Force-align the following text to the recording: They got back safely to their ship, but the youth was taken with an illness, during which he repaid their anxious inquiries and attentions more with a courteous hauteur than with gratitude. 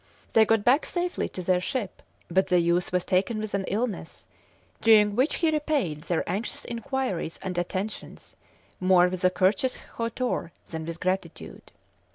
They 0.33 0.45
got 0.47 0.63
back 0.63 0.87
safely 0.87 1.29
to 1.29 1.43
their 1.43 1.61
ship, 1.61 2.01
but 2.27 2.47
the 2.47 2.59
youth 2.59 2.91
was 2.91 3.05
taken 3.05 3.37
with 3.37 3.53
an 3.53 3.65
illness, 3.67 4.25
during 4.81 5.15
which 5.15 5.35
he 5.35 5.51
repaid 5.51 6.01
their 6.05 6.27
anxious 6.27 6.65
inquiries 6.65 7.37
and 7.43 7.55
attentions 7.55 8.35
more 8.79 9.07
with 9.09 9.23
a 9.23 9.29
courteous 9.29 9.75
hauteur 9.99 10.51
than 10.71 10.87
with 10.87 10.99
gratitude. 10.99 11.71